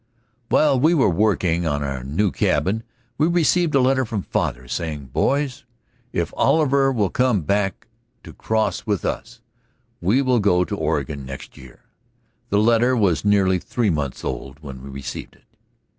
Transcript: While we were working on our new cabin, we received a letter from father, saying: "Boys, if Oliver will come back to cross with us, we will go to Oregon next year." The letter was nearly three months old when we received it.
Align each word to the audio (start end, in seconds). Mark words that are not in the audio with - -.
While 0.49 0.79
we 0.79 0.95
were 0.95 1.11
working 1.11 1.67
on 1.67 1.83
our 1.83 2.03
new 2.03 2.31
cabin, 2.31 2.81
we 3.19 3.27
received 3.27 3.75
a 3.75 3.79
letter 3.79 4.03
from 4.03 4.23
father, 4.23 4.67
saying: 4.67 5.11
"Boys, 5.13 5.63
if 6.11 6.33
Oliver 6.35 6.91
will 6.91 7.11
come 7.11 7.41
back 7.41 7.85
to 8.23 8.33
cross 8.33 8.87
with 8.87 9.05
us, 9.05 9.41
we 10.01 10.23
will 10.23 10.39
go 10.39 10.65
to 10.65 10.75
Oregon 10.75 11.23
next 11.23 11.55
year." 11.55 11.81
The 12.49 12.57
letter 12.57 12.97
was 12.97 13.23
nearly 13.23 13.59
three 13.59 13.91
months 13.91 14.25
old 14.25 14.59
when 14.61 14.81
we 14.81 14.89
received 14.89 15.35
it. 15.35 15.43